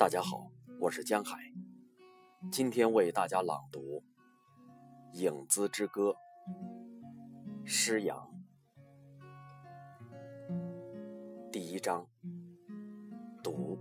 [0.00, 1.36] 大家好，我是江海，
[2.50, 4.02] 今天为大家朗读
[5.12, 6.16] 《影子之歌》
[7.66, 8.32] 诗阳。
[11.52, 12.08] 第一章，
[13.42, 13.78] 读。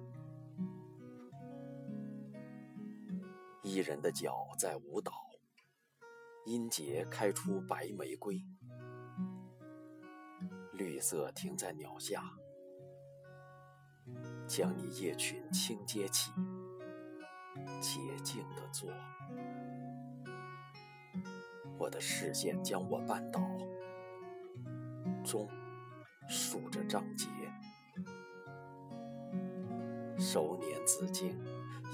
[3.63, 5.13] 一人的脚在舞蹈，
[6.45, 8.43] 音节开出白玫瑰，
[10.73, 12.21] 绿色停在鸟下。
[14.49, 16.31] 将你夜裙轻接起，
[17.79, 18.89] 洁净的坐。
[21.77, 23.39] 我的视线将我绊倒，
[25.23, 25.47] 钟
[26.27, 27.27] 数着章节。
[30.17, 31.39] 收捻紫荆，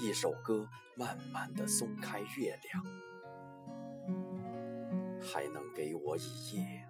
[0.00, 2.82] 一首歌慢慢的松开月亮，
[5.20, 6.88] 还能给我一夜，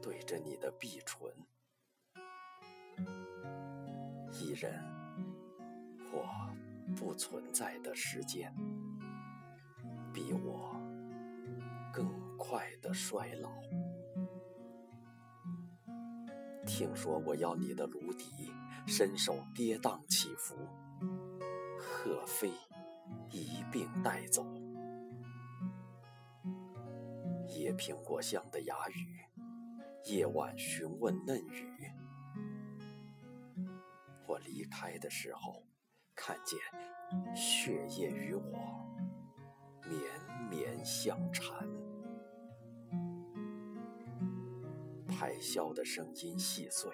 [0.00, 1.30] 对着你的碧唇。
[4.42, 4.82] 一人，
[6.10, 6.24] 或
[6.96, 8.52] 不存在的时间，
[10.12, 10.74] 比我
[11.92, 13.50] 更快的衰老。
[16.66, 18.52] 听说我要你的芦笛，
[18.84, 20.56] 伸手跌宕起伏，
[21.78, 22.50] 鹤飞
[23.30, 24.44] 一并带走。
[27.46, 29.20] 野苹果香的哑语，
[30.06, 31.91] 夜晚询问嫩语。
[34.26, 35.64] 我离开的时候，
[36.14, 36.58] 看见
[37.34, 38.86] 血液与我
[39.88, 40.00] 绵
[40.50, 41.68] 绵相缠，
[45.06, 46.90] 拍箫的声音细碎，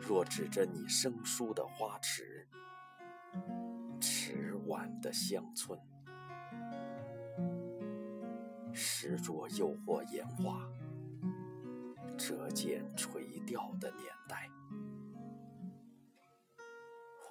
[0.00, 2.48] 若指着你生疏的花池，
[4.00, 5.78] 迟晚的乡村，
[8.72, 10.66] 石桌诱惑岩画，
[12.16, 14.06] 折剑垂钓的年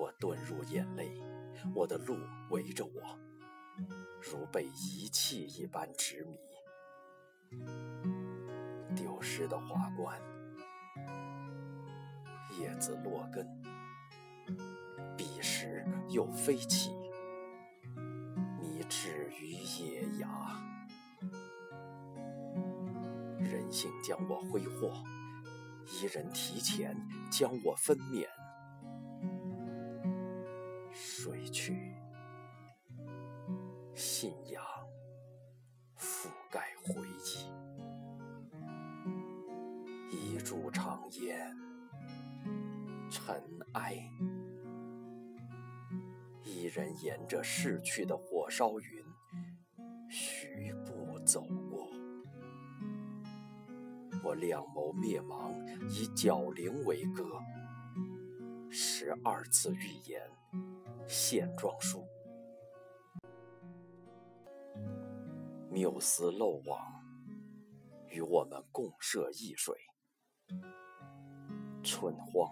[0.03, 1.18] 我遁入眼泪，
[1.74, 2.18] 我的路
[2.50, 3.18] 围着我，
[4.22, 6.38] 如被遗弃一般执迷。
[8.94, 10.22] 丢失的花冠，
[12.59, 13.47] 叶子落根，
[15.16, 16.92] 彼时又飞起，
[18.59, 20.28] 你止于野崖。
[23.40, 25.02] 人性将我挥霍，
[25.86, 26.94] 一人提前
[27.31, 28.28] 将我分娩。
[30.94, 31.92] 睡去，
[33.96, 34.64] 信仰
[35.98, 36.94] 覆盖回
[40.12, 41.52] 忆，一柱长烟，
[43.09, 43.44] 尘
[43.74, 43.96] 埃。
[46.44, 49.04] 一人沿着逝去的火烧云，
[50.10, 51.90] 徐步走过。
[54.24, 55.52] 我两眸灭亡，
[55.90, 57.42] 以角铃为歌，
[58.70, 60.22] 十二次预言。
[61.08, 62.08] 现状书，
[65.69, 67.03] 缪斯漏网，
[68.08, 69.78] 与我们共涉易水。
[71.84, 72.50] 春荒，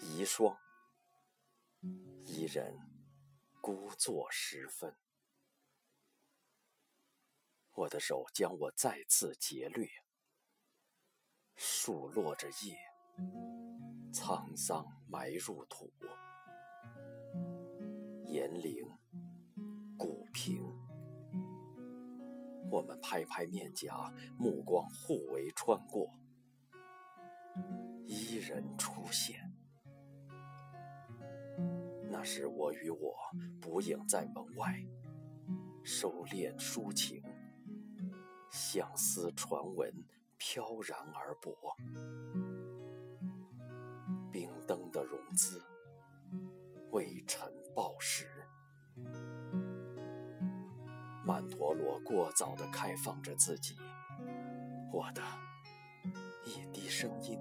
[0.00, 0.56] 遗霜，
[2.24, 2.76] 一人
[3.60, 4.96] 孤坐时分。
[7.74, 9.88] 我的手将我再次劫掠，
[11.54, 12.76] 树落着叶，
[14.12, 15.92] 沧桑埋入土。
[18.32, 18.82] 岩陵，
[19.98, 20.64] 古平，
[22.70, 26.10] 我们拍拍面颊，目光互为穿过。
[28.06, 29.52] 伊人出现，
[32.10, 33.14] 那时我与我
[33.60, 34.82] 不应在门外，
[35.84, 37.22] 收敛抒情，
[38.50, 39.92] 相思传闻
[40.38, 41.54] 飘然而薄，
[44.30, 45.62] 冰灯的融资。
[46.92, 47.50] 未尘
[48.02, 48.26] 暴石，
[51.24, 53.76] 曼陀罗过早地开放着自己。
[54.92, 55.22] 我的
[56.44, 57.38] 一滴声音，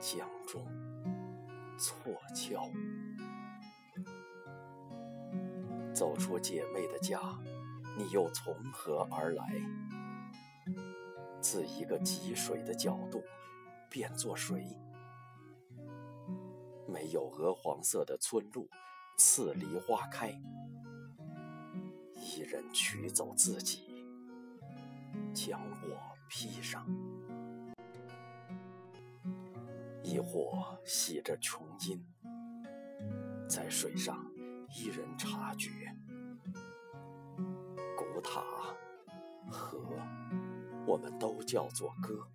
[0.00, 0.66] 江中
[1.76, 1.94] 错
[2.34, 2.70] 敲。
[5.92, 7.20] 走出姐妹的家，
[7.98, 9.52] 你又从何而来？
[11.38, 13.22] 自一个汲水的角度，
[13.90, 14.66] 变作谁？
[16.88, 18.66] 没有鹅黄色的村路，
[19.16, 20.30] 刺梨花开，
[22.16, 24.04] 一人取走自己，
[25.32, 25.96] 将我
[26.28, 26.82] 披上；
[30.02, 32.04] 亦或系着琼音，
[33.48, 34.26] 在水上，
[34.68, 35.70] 一人察觉。
[37.96, 38.42] 古塔、
[39.50, 39.78] 河，
[40.86, 42.26] 我们都叫做歌。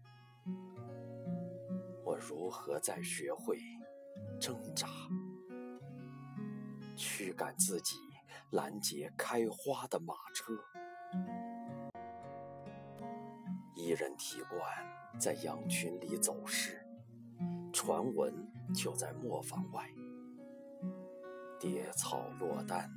[2.06, 3.60] 我如何在学会？
[4.40, 4.88] 挣扎，
[6.98, 7.96] 驱赶自己
[8.50, 10.52] 拦截开花的马车。
[13.76, 14.60] 一人提罐
[15.20, 16.84] 在羊群里走失，
[17.72, 18.34] 传闻
[18.74, 19.88] 就在磨坊外。
[21.60, 22.90] 蝶草落单，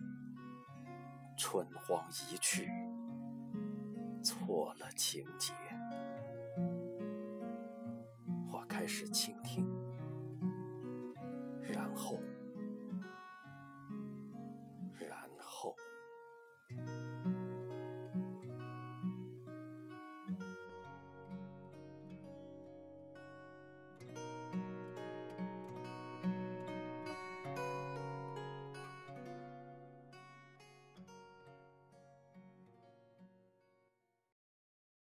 [1.36, 2.70] 春荒一去。
[4.22, 5.52] 错了情节。
[8.50, 9.68] 我开始倾听。
[11.60, 12.18] 然后。